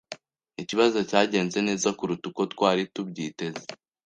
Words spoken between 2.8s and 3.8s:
tubyiteze.